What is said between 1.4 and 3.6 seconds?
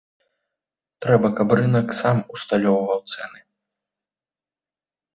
каб рынак сам усталёўваў цэны.